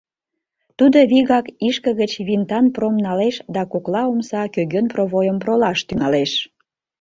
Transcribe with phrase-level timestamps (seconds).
[0.77, 6.31] Тудо вигак ишке гыч винтан пром налеш да кокла омса кӧгӧн провойым пролаш тӱҥалеш.